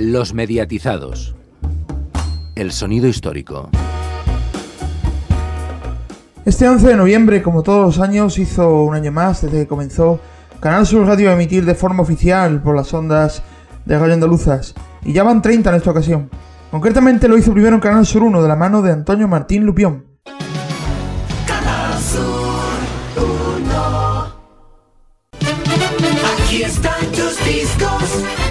Los 0.00 0.32
mediatizados. 0.32 1.34
El 2.54 2.70
sonido 2.70 3.08
histórico. 3.08 3.68
Este 6.44 6.68
11 6.68 6.86
de 6.86 6.94
noviembre, 6.94 7.42
como 7.42 7.64
todos 7.64 7.84
los 7.84 7.98
años, 7.98 8.38
hizo 8.38 8.84
un 8.84 8.94
año 8.94 9.10
más 9.10 9.42
desde 9.42 9.62
que 9.62 9.66
comenzó 9.66 10.20
Canal 10.60 10.86
Sur 10.86 11.04
Radio 11.04 11.30
a 11.30 11.32
emitir 11.32 11.64
de 11.64 11.74
forma 11.74 12.04
oficial 12.04 12.62
por 12.62 12.76
las 12.76 12.94
ondas 12.94 13.42
de 13.86 13.98
Radio 13.98 14.14
Andaluzas. 14.14 14.76
Y 15.04 15.12
ya 15.14 15.24
van 15.24 15.42
30 15.42 15.70
en 15.70 15.76
esta 15.76 15.90
ocasión. 15.90 16.30
Concretamente 16.70 17.26
lo 17.26 17.36
hizo 17.36 17.52
primero 17.52 17.74
en 17.74 17.80
Canal 17.80 18.06
Sur 18.06 18.22
1 18.22 18.40
de 18.40 18.46
la 18.46 18.54
mano 18.54 18.82
de 18.82 18.92
Antonio 18.92 19.26
Martín 19.26 19.66
Lupión. 19.66 20.06
Canal 21.44 22.00
Sur 22.00 22.62
1. 23.16 24.34
Aquí 26.44 26.62
están 26.62 27.04
tus 27.10 27.44
discos. 27.44 28.47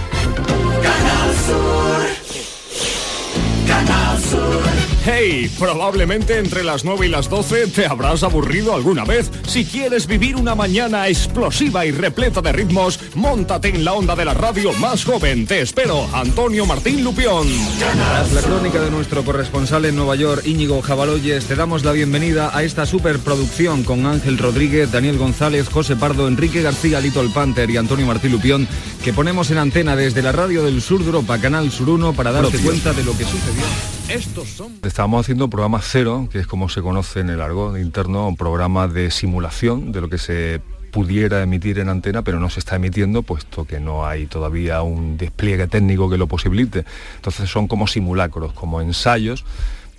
Probablemente 5.59 6.37
entre 6.37 6.63
las 6.63 6.83
9 6.83 7.07
y 7.07 7.09
las 7.09 7.29
12 7.29 7.67
te 7.67 7.85
habrás 7.85 8.23
aburrido 8.23 8.75
alguna 8.75 9.03
vez. 9.05 9.31
Si 9.47 9.65
quieres 9.65 10.07
vivir 10.07 10.35
una 10.35 10.55
mañana 10.55 11.07
explosiva 11.07 11.85
y 11.85 11.91
repleta 11.91 12.41
de 12.41 12.51
ritmos, 12.51 12.99
móntate 13.15 13.70
en 13.70 13.83
la 13.85 13.93
onda 13.93 14.15
de 14.15 14.25
la 14.25 14.33
radio 14.33 14.71
más 14.73 15.03
joven. 15.03 15.45
Te 15.45 15.61
espero, 15.61 16.07
Antonio 16.13 16.65
Martín 16.65 17.03
Lupión. 17.03 17.47
Tras 17.79 18.33
la 18.33 18.41
crónica 18.41 18.79
de 18.79 18.91
nuestro 18.91 19.23
corresponsal 19.23 19.85
en 19.85 19.95
Nueva 19.95 20.15
York, 20.15 20.43
Íñigo 20.45 20.81
Jabaloyes, 20.81 21.45
te 21.45 21.55
damos 21.55 21.84
la 21.84 21.91
bienvenida 21.91 22.51
a 22.53 22.63
esta 22.63 22.85
superproducción 22.85 23.84
con 23.84 24.05
Ángel 24.05 24.37
Rodríguez, 24.37 24.91
Daniel 24.91 25.17
González, 25.17 25.70
José 25.70 25.95
Pardo, 25.95 26.27
Enrique 26.27 26.61
García, 26.61 26.99
Little 26.99 27.29
Panther 27.34 27.70
y 27.70 27.77
Antonio 27.77 28.05
Martín 28.05 28.31
Lupión, 28.31 28.67
que 29.03 29.13
ponemos 29.13 29.51
en 29.51 29.57
antena 29.57 29.95
desde 29.95 30.21
la 30.21 30.31
radio 30.31 30.63
del 30.63 30.81
sur 30.81 30.99
de 30.99 31.05
Europa, 31.05 31.39
Canal 31.39 31.71
Sur 31.71 31.89
1, 31.89 32.13
para 32.13 32.31
darte 32.31 32.57
cuenta 32.59 32.93
de 32.93 33.03
lo 33.03 33.17
que 33.17 33.23
sucedió. 33.23 33.96
Estos 34.09 34.47
son... 34.47 34.79
Haciendo 35.20 35.49
programa 35.49 35.79
cero, 35.82 36.29
que 36.32 36.40
es 36.40 36.48
como 36.48 36.70
se 36.70 36.82
conoce 36.82 37.20
en 37.20 37.29
el 37.29 37.41
argot 37.41 37.77
interno, 37.77 38.27
un 38.27 38.37
programa 38.37 38.87
de 38.87 39.12
simulación 39.12 39.91
de 39.91 40.01
lo 40.01 40.09
que 40.09 40.18
se 40.18 40.62
pudiera 40.91 41.43
emitir 41.43 41.79
en 41.79 41.90
antena, 41.90 42.21
pero 42.21 42.40
no 42.40 42.49
se 42.49 42.59
está 42.59 42.77
emitiendo, 42.77 43.21
puesto 43.21 43.65
que 43.65 43.79
no 43.79 44.07
hay 44.07 44.26
todavía 44.26 44.82
un 44.82 45.17
despliegue 45.17 45.67
técnico 45.67 46.09
que 46.09 46.17
lo 46.17 46.27
posibilite. 46.27 46.85
Entonces 47.17 47.49
son 47.49 47.67
como 47.67 47.85
simulacros, 47.85 48.54
como 48.54 48.82
ensayos 48.82 49.43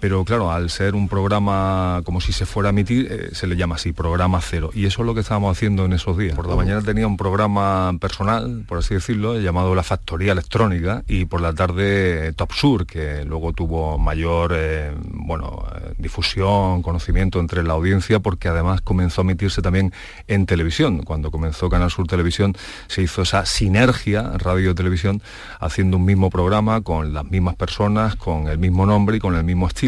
pero 0.01 0.25
claro, 0.25 0.51
al 0.51 0.71
ser 0.71 0.95
un 0.95 1.09
programa 1.09 2.03
como 2.05 2.21
si 2.21 2.33
se 2.33 2.47
fuera 2.47 2.69
a 2.69 2.71
emitir, 2.71 3.09
eh, 3.11 3.31
se 3.33 3.47
le 3.47 3.57
llama 3.57 3.77
así, 3.77 3.93
programa 3.93 4.41
cero. 4.41 4.71
Y 4.75 4.87
eso 4.87 5.03
es 5.03 5.07
lo 5.07 5.15
que 5.15 5.21
estábamos 5.21 5.57
haciendo 5.57 5.85
en 5.85 5.93
esos 5.93 6.17
días. 6.17 6.35
Por 6.35 6.49
la 6.49 6.57
mañana 6.57 6.83
tenía 6.83 7.07
un 7.07 7.17
programa 7.17 7.93
personal, 8.01 8.65
por 8.69 8.79
así 8.79 8.95
decirlo, 8.95 9.39
llamado 9.39 9.75
La 9.75 9.83
Factoría 9.83 10.33
Electrónica, 10.33 11.03
y 11.09 11.25
por 11.25 11.41
la 11.41 11.53
tarde 11.53 12.29
eh, 12.29 12.33
Top 12.33 12.53
Sur, 12.53 12.87
que 12.87 13.25
luego 13.25 13.53
tuvo 13.53 13.99
mayor 13.99 14.53
eh, 14.55 14.93
bueno, 15.11 15.65
difusión, 15.99 16.83
conocimiento 16.83 17.41
entre 17.41 17.63
la 17.63 17.75
audiencia, 17.75 18.21
porque 18.21 18.49
además 18.49 18.81
comenzó 18.81 19.23
a 19.23 19.25
emitirse 19.25 19.63
también 19.63 19.93
en 20.27 20.47
televisión. 20.47 21.03
Cuando 21.03 21.31
comenzó 21.31 21.69
Canal 21.69 21.91
Sur 21.91 22.07
Televisión 22.07 22.55
se 22.87 23.03
hizo 23.03 23.23
esa 23.23 23.45
sinergia 23.47 24.33
radio-televisión, 24.39 25.23
haciendo 25.61 25.97
un 25.97 26.05
mismo 26.05 26.31
programa 26.31 26.81
con 26.83 27.13
las 27.13 27.25
mismas 27.25 27.57
personas, 27.57 28.17
con 28.17 28.49
el 28.49 28.59
mismo 28.59 28.87
nombre 28.87 29.17
y 29.17 29.21
con 29.21 29.35
el 29.35 29.45
mismo 29.45 29.67
estilo. 29.67 29.88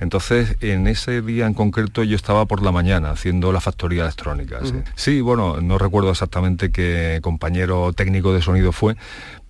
Entonces, 0.00 0.56
en 0.60 0.86
ese 0.86 1.22
día 1.22 1.46
en 1.46 1.54
concreto 1.54 2.02
yo 2.02 2.16
estaba 2.16 2.46
por 2.46 2.62
la 2.62 2.72
mañana 2.72 3.10
haciendo 3.10 3.52
la 3.52 3.60
factoría 3.60 4.02
electrónica. 4.02 4.60
¿sí? 4.64 4.74
sí, 4.94 5.20
bueno, 5.20 5.60
no 5.60 5.78
recuerdo 5.78 6.10
exactamente 6.10 6.70
qué 6.70 7.20
compañero 7.22 7.92
técnico 7.92 8.32
de 8.32 8.42
sonido 8.42 8.72
fue, 8.72 8.96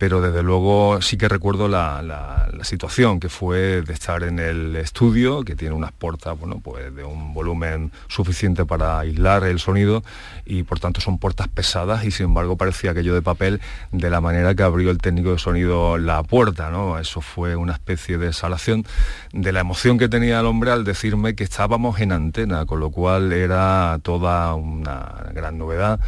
pero 0.05 0.21
desde 0.21 0.43
luego 0.43 1.01
sí 1.01 1.17
que 1.17 1.31
recuerdo 1.31 1.67
la, 1.67 2.51
situación 2.61 3.21
que 3.21 3.31
fue 3.31 3.81
de 3.81 3.93
estar 3.95 4.23
en 4.23 4.39
el 4.39 4.77
estudio, 4.77 5.45
que 5.45 5.55
tiene 5.55 5.75
unas 5.75 5.93
puertas, 5.93 6.39
bueno, 6.39 6.61
pues 6.63 6.95
de 6.95 7.05
un 7.05 7.33
volumen 7.33 7.91
suficiente 8.09 8.67
para 8.67 8.99
aislar 8.99 9.45
el 9.45 9.61
sonido 9.61 10.03
y 10.45 10.63
por 10.63 10.79
tanto 10.79 11.01
son 11.01 11.19
puertas 11.19 11.49
pesadas 11.49 12.05
y 12.05 12.11
sin 12.11 12.27
embargo 12.27 12.59
parecía 12.59 12.91
aquello 12.91 13.15
de 13.15 13.23
papel 13.23 13.63
de 13.93 14.11
la 14.11 14.21
manera 14.21 14.55
que 14.55 14.63
abrió 14.63 14.91
el 14.91 14.99
técnico 14.99 15.33
de 15.33 15.39
sonido 15.39 15.97
la 15.97 16.23
puerta, 16.23 16.71
¿no? 16.71 16.99
Eso 16.99 17.23
fue 17.23 17.57
una 17.57 17.73
especie 17.73 18.19
de 18.19 18.29
exhalación 18.29 18.85
de 19.33 19.53
la 19.53 19.61
emoción 19.61 19.97
que 19.97 20.11
tenía 20.11 20.41
el 20.41 20.47
hombre 20.47 20.71
al 20.71 20.85
decirme 20.85 21.35
que 21.35 21.45
estábamos 21.45 21.99
en 22.01 22.13
antena, 22.13 22.67
con 22.67 22.79
lo 22.79 22.91
cual 22.91 23.33
era 23.33 23.99
toda 24.03 24.55
una 24.55 25.31
gran 25.33 25.57
novedad 25.57 25.99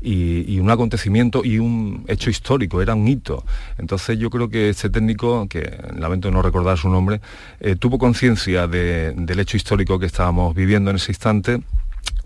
y, 0.00 0.58
un 0.58 0.70
acontecimiento 0.70 1.44
y 1.44 1.58
un 1.58 2.04
hecho 2.08 2.30
histórico, 2.30 2.82
era 2.82 2.94
un 2.94 3.06
hito. 3.08 3.44
Entonces 3.78 4.18
yo 4.18 4.30
creo 4.30 4.48
que 4.48 4.68
este 4.70 4.90
técnico, 4.90 5.48
que 5.48 5.78
lamento 5.96 6.30
no 6.30 6.42
recordar 6.42 6.78
su 6.78 6.88
nombre, 6.88 7.20
eh, 7.60 7.76
tuvo 7.76 7.98
conciencia 7.98 8.66
de- 8.66 9.12
del 9.16 9.40
hecho 9.40 9.56
histórico 9.56 9.98
que 9.98 10.06
estábamos 10.06 10.54
viviendo 10.54 10.90
en 10.90 10.96
ese 10.96 11.12
instante 11.12 11.60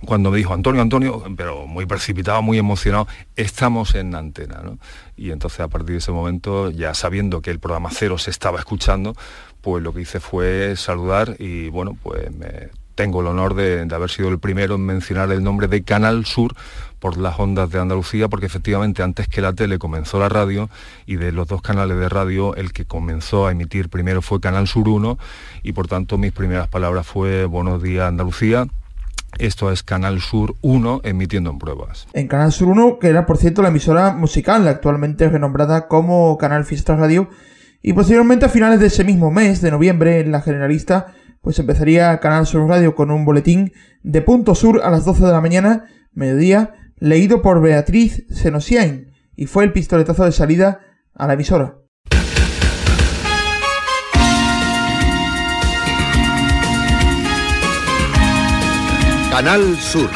cuando 0.04 0.30
me 0.30 0.38
dijo, 0.38 0.54
Antonio, 0.54 0.80
Antonio, 0.80 1.22
pero 1.36 1.66
muy 1.66 1.84
precipitado, 1.84 2.40
muy 2.40 2.58
emocionado, 2.58 3.06
estamos 3.36 3.94
en 3.94 4.14
antena. 4.14 4.62
¿no? 4.64 4.78
Y 5.16 5.30
entonces 5.30 5.60
a 5.60 5.68
partir 5.68 5.90
de 5.92 5.98
ese 5.98 6.12
momento, 6.12 6.70
ya 6.70 6.94
sabiendo 6.94 7.42
que 7.42 7.50
el 7.50 7.58
programa 7.60 7.90
cero 7.92 8.16
se 8.16 8.30
estaba 8.30 8.58
escuchando, 8.58 9.14
pues 9.60 9.82
lo 9.82 9.92
que 9.92 10.00
hice 10.00 10.20
fue 10.20 10.74
saludar 10.76 11.36
y 11.38 11.68
bueno, 11.68 11.96
pues 12.02 12.30
me, 12.34 12.70
tengo 13.00 13.22
el 13.22 13.28
honor 13.28 13.54
de, 13.54 13.88
haber 13.94 14.10
sido 14.10 14.28
el 14.28 14.38
primero 14.38 14.74
en 14.74 14.84
mencionar 14.84 15.32
el 15.32 15.42
nombre 15.42 15.68
de 15.68 15.82
Canal 15.82 16.26
Sur 16.26 16.52
por 16.98 17.16
las 17.16 17.40
ondas 17.40 17.70
de 17.70 17.80
Andalucía, 17.80 18.28
porque 18.28 18.44
efectivamente 18.44 19.02
antes 19.02 19.26
que 19.26 19.40
la 19.40 19.54
tele 19.54 19.78
comenzó 19.78 20.18
la 20.18 20.28
radio 20.28 20.68
y 21.06 21.16
de 21.16 21.32
los 21.32 21.48
dos 21.48 21.62
canales 21.62 21.98
de 21.98 22.10
radio 22.10 22.54
el 22.56 22.74
que 22.74 22.84
comenzó 22.84 23.46
a 23.46 23.52
emitir 23.52 23.88
primero 23.88 24.20
fue 24.20 24.38
Canal 24.38 24.68
Sur 24.68 24.86
1 24.86 25.16
y 25.62 25.72
por 25.72 25.88
tanto 25.88 26.18
mis 26.18 26.32
primeras 26.32 26.68
palabras 26.68 27.06
fue 27.06 27.46
Buenos 27.46 27.82
días 27.82 28.06
Andalucía. 28.06 28.66
Esto 29.38 29.72
es 29.72 29.82
Canal 29.82 30.20
Sur 30.20 30.54
1 30.60 31.00
emitiendo 31.02 31.48
en 31.48 31.58
pruebas. 31.58 32.06
En 32.12 32.28
Canal 32.28 32.52
Sur 32.52 32.68
1, 32.68 32.98
que 32.98 33.08
era 33.08 33.24
por 33.24 33.38
cierto 33.38 33.62
la 33.62 33.68
emisora 33.68 34.12
musical, 34.12 34.68
actualmente 34.68 35.26
renombrada 35.30 35.88
como 35.88 36.36
Canal 36.36 36.66
Fiesta 36.66 36.96
Radio, 36.96 37.30
y 37.80 37.94
posteriormente 37.94 38.44
a 38.44 38.50
finales 38.50 38.78
de 38.78 38.88
ese 38.88 39.04
mismo 39.04 39.30
mes, 39.30 39.62
de 39.62 39.70
noviembre, 39.70 40.20
en 40.20 40.32
la 40.32 40.42
Generalista, 40.42 41.14
pues 41.40 41.58
empezaría 41.58 42.18
Canal 42.20 42.46
Sur 42.46 42.68
Radio 42.68 42.94
con 42.94 43.10
un 43.10 43.24
boletín 43.24 43.72
de 44.02 44.22
Punto 44.22 44.54
Sur 44.54 44.82
a 44.82 44.90
las 44.90 45.04
12 45.04 45.24
de 45.24 45.32
la 45.32 45.40
mañana, 45.40 45.86
mediodía, 46.12 46.74
leído 46.96 47.42
por 47.42 47.60
Beatriz 47.60 48.26
Senosiain, 48.30 49.12
y 49.36 49.46
fue 49.46 49.64
el 49.64 49.72
pistoletazo 49.72 50.24
de 50.24 50.32
salida 50.32 50.80
a 51.14 51.26
la 51.26 51.34
emisora. 51.34 51.76
Canal 59.30 59.76
Sur. 59.76 60.10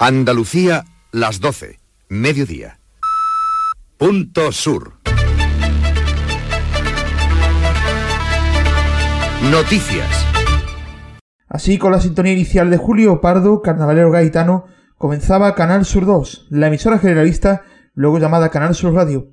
Andalucía, 0.00 0.86
las 1.12 1.40
12, 1.40 1.78
mediodía. 2.08 2.80
Punto 3.98 4.50
Sur. 4.50 4.99
Noticias. 9.50 10.26
Así, 11.48 11.76
con 11.76 11.90
la 11.90 12.00
sintonía 12.00 12.34
inicial 12.34 12.70
de 12.70 12.76
Julio 12.76 13.20
Pardo, 13.20 13.62
carnavalero 13.62 14.12
gaitano, 14.12 14.66
comenzaba 14.96 15.56
Canal 15.56 15.84
Sur 15.84 16.06
2, 16.06 16.46
la 16.50 16.68
emisora 16.68 17.00
generalista, 17.00 17.64
luego 17.94 18.20
llamada 18.20 18.50
Canal 18.50 18.76
Sur 18.76 18.94
Radio. 18.94 19.32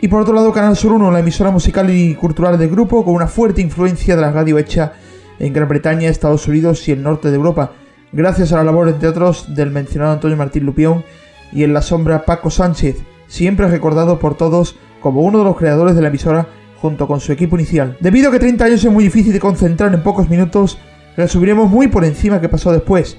Y 0.00 0.08
por 0.08 0.22
otro 0.22 0.34
lado, 0.34 0.52
Canal 0.52 0.76
Sur 0.76 0.90
1, 0.94 1.12
la 1.12 1.20
emisora 1.20 1.52
musical 1.52 1.88
y 1.88 2.16
cultural 2.16 2.58
del 2.58 2.68
grupo, 2.68 3.04
con 3.04 3.14
una 3.14 3.28
fuerte 3.28 3.60
influencia 3.60 4.16
de 4.16 4.22
la 4.22 4.32
radio 4.32 4.58
hecha 4.58 4.94
en 5.42 5.52
Gran 5.52 5.68
Bretaña, 5.68 6.08
Estados 6.08 6.46
Unidos 6.46 6.88
y 6.88 6.92
el 6.92 7.02
norte 7.02 7.30
de 7.30 7.36
Europa, 7.36 7.72
gracias 8.12 8.52
a 8.52 8.56
la 8.58 8.64
labor, 8.64 8.88
entre 8.88 9.08
otros, 9.08 9.56
del 9.56 9.72
mencionado 9.72 10.12
Antonio 10.12 10.36
Martín 10.36 10.64
Lupión 10.64 11.04
y 11.50 11.64
en 11.64 11.74
la 11.74 11.82
sombra 11.82 12.24
Paco 12.24 12.48
Sánchez, 12.48 13.02
siempre 13.26 13.66
recordado 13.66 14.20
por 14.20 14.36
todos 14.36 14.78
como 15.00 15.22
uno 15.22 15.38
de 15.38 15.44
los 15.44 15.56
creadores 15.56 15.96
de 15.96 16.02
la 16.02 16.08
emisora 16.08 16.46
junto 16.76 17.08
con 17.08 17.18
su 17.18 17.32
equipo 17.32 17.56
inicial. 17.56 17.96
Debido 17.98 18.28
a 18.28 18.32
que 18.32 18.38
30 18.38 18.64
años 18.64 18.84
es 18.84 18.92
muy 18.92 19.02
difícil 19.02 19.32
de 19.32 19.40
concentrar 19.40 19.92
en 19.92 20.04
pocos 20.04 20.30
minutos, 20.30 20.78
resubiremos 21.16 21.68
muy 21.68 21.88
por 21.88 22.04
encima 22.04 22.40
qué 22.40 22.48
pasó 22.48 22.70
después. 22.70 23.18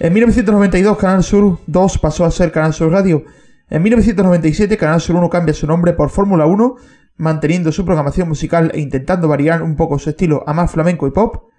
En 0.00 0.12
1992 0.12 0.98
Canal 0.98 1.22
Sur 1.22 1.60
2 1.68 1.98
pasó 1.98 2.24
a 2.24 2.32
ser 2.32 2.50
Canal 2.50 2.74
Sur 2.74 2.90
Radio. 2.90 3.22
En 3.70 3.84
1997 3.84 4.76
Canal 4.76 5.00
Sur 5.00 5.14
1 5.14 5.30
cambia 5.30 5.54
su 5.54 5.68
nombre 5.68 5.92
por 5.92 6.10
Fórmula 6.10 6.44
1, 6.44 6.74
manteniendo 7.18 7.70
su 7.70 7.84
programación 7.84 8.28
musical 8.28 8.72
e 8.74 8.80
intentando 8.80 9.28
variar 9.28 9.62
un 9.62 9.76
poco 9.76 10.00
su 10.00 10.10
estilo 10.10 10.42
a 10.44 10.52
más 10.52 10.72
flamenco 10.72 11.06
y 11.06 11.12
pop. 11.12 11.51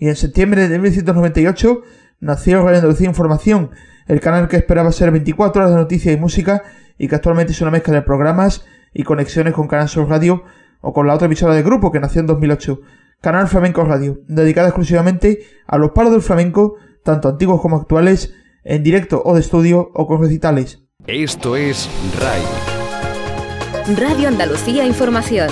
Y 0.00 0.08
en 0.08 0.16
septiembre 0.16 0.62
de 0.62 0.78
1998 0.78 1.82
nació 2.20 2.62
Radio 2.62 2.78
Andalucía 2.78 3.06
Información, 3.06 3.70
el 4.08 4.20
canal 4.20 4.48
que 4.48 4.56
esperaba 4.56 4.90
ser 4.92 5.10
24 5.10 5.60
horas 5.60 5.74
de 5.74 5.80
noticias 5.80 6.16
y 6.16 6.18
música 6.18 6.62
y 6.98 7.06
que 7.06 7.16
actualmente 7.16 7.52
es 7.52 7.60
una 7.60 7.70
mezcla 7.70 7.92
de 7.92 8.02
programas 8.02 8.64
y 8.94 9.04
conexiones 9.04 9.52
con 9.52 9.68
Canal 9.68 9.90
Sur 9.90 10.08
Radio 10.08 10.42
o 10.80 10.94
con 10.94 11.06
la 11.06 11.14
otra 11.14 11.26
emisora 11.26 11.54
del 11.54 11.64
grupo 11.64 11.92
que 11.92 12.00
nació 12.00 12.22
en 12.22 12.28
2008, 12.28 12.80
Canal 13.20 13.46
Flamenco 13.46 13.84
Radio, 13.84 14.20
dedicada 14.26 14.68
exclusivamente 14.68 15.40
a 15.66 15.76
los 15.76 15.90
palos 15.90 16.12
del 16.12 16.22
flamenco, 16.22 16.76
tanto 17.04 17.28
antiguos 17.28 17.60
como 17.60 17.76
actuales, 17.76 18.34
en 18.64 18.82
directo 18.82 19.20
o 19.22 19.34
de 19.34 19.40
estudio 19.40 19.90
o 19.94 20.06
con 20.06 20.22
recitales. 20.22 20.80
Esto 21.06 21.56
es 21.56 21.90
RAI. 22.18 23.96
Radio 23.98 24.28
Andalucía 24.28 24.86
Información. 24.86 25.48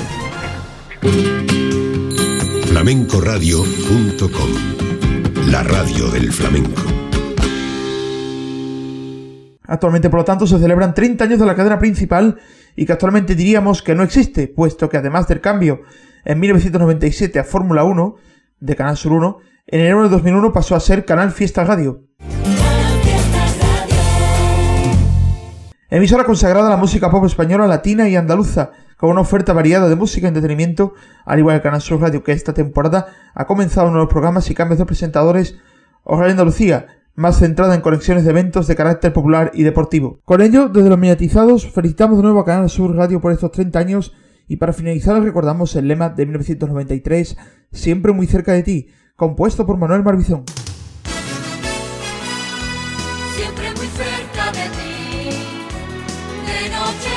flamencoradio.com 2.69 4.50
La 5.50 5.62
radio 5.62 6.11
del 6.11 6.31
flamenco. 6.31 6.82
Actualmente, 9.65 10.11
por 10.11 10.20
lo 10.20 10.25
tanto, 10.26 10.47
se 10.47 10.59
celebran 10.59 10.93
30 10.93 11.25
años 11.25 11.38
de 11.38 11.47
la 11.47 11.55
cadena 11.56 11.79
principal 11.79 12.38
y 12.76 12.85
que 12.85 12.93
actualmente 12.93 13.35
diríamos 13.35 13.81
que 13.81 13.94
no 13.94 14.03
existe, 14.03 14.49
puesto 14.49 14.91
que 14.91 14.99
además 14.99 15.26
del 15.29 15.41
cambio 15.41 15.81
en 16.26 16.41
1997 16.41 17.38
a 17.38 17.44
Fórmula 17.44 17.85
1 17.85 18.17
de 18.61 18.76
Canal 18.76 18.99
Sur 18.99 19.12
1, 19.12 19.38
en 19.67 19.81
enero 19.81 20.03
de 20.03 20.11
2001 20.11 20.53
pasó 20.53 20.76
a 20.76 20.81
ser 20.81 21.06
Canal 21.06 21.32
Fiesta 21.32 21.64
Radio. 21.64 22.05
Emisora 25.88 26.25
consagrada 26.25 26.67
a 26.67 26.71
la 26.71 26.76
música 26.76 27.11
pop 27.11 27.25
española, 27.25 27.67
latina 27.67 28.11
y 28.11 28.17
andaluza, 28.17 28.73
con 28.99 29.11
una 29.11 29.21
oferta 29.23 29.53
variada 29.53 29.89
de 29.89 29.97
música 29.97 30.27
y 30.27 30.29
entretenimiento, 30.29 30.93
al 31.25 31.39
igual 31.39 31.56
que 31.56 31.62
Canal 31.62 31.81
Sur 31.81 32.00
Radio, 32.00 32.23
que 32.23 32.33
esta 32.33 32.53
temporada 32.53 33.06
ha 33.33 33.47
comenzado 33.47 33.91
nuevos 33.91 34.11
programas 34.11 34.50
y 34.50 34.55
cambios 34.55 34.79
de 34.79 34.87
presentadores, 34.87 35.56
Ojalá 36.03 36.31
Andalucía, 36.31 36.87
más 37.15 37.39
centrada 37.39 37.75
en 37.75 37.81
conexiones 37.81 38.25
de 38.25 38.31
eventos 38.31 38.67
de 38.67 38.75
carácter 38.75 39.12
popular 39.12 39.50
y 39.55 39.62
deportivo. 39.62 40.21
Con 40.25 40.41
ello, 40.41 40.69
desde 40.69 40.89
los 40.89 40.99
mediatizados, 40.99 41.71
felicitamos 41.71 42.17
de 42.17 42.25
nuevo 42.25 42.41
a 42.41 42.45
Canal 42.45 42.71
Sur 42.71 42.97
Radio 42.97 43.21
por 43.21 43.31
estos 43.31 43.53
30 43.53 43.79
años 43.79 44.15
y 44.49 44.56
para 44.56 44.73
finalizar 44.73 45.23
recordamos 45.23 45.77
el 45.77 45.87
lema 45.87 46.09
de 46.09 46.27
1993, 46.27 47.37
Siempre 47.71 48.12
muy 48.12 48.27
cerca 48.27 48.53
de 48.53 48.62
ti, 48.62 48.89
compuesto 49.15 49.67
por 49.67 49.77
Manuel 49.77 50.03
Marbizón. 50.03 50.45
Siempre 53.37 53.71
muy 53.77 53.87
cerca 53.87 54.50
de 54.53 54.69
ti, 54.71 55.31
de 56.47 56.71
noche 56.71 57.08